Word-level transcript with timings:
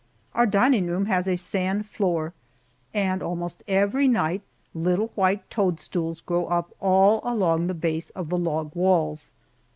Our 0.33 0.47
dining 0.47 0.87
room 0.87 1.05
has 1.05 1.27
a 1.27 1.37
sand 1.37 1.85
floor, 1.85 2.33
and 2.91 3.21
almost 3.21 3.61
every 3.67 4.07
night 4.07 4.41
little 4.73 5.09
white 5.13 5.47
toadstools 5.51 6.21
grow 6.21 6.47
up 6.47 6.73
all 6.79 7.19
along 7.23 7.67
the 7.67 7.75
base 7.75 8.09
of 8.09 8.29
the 8.29 8.37
log 8.37 8.75
walls. 8.75 9.31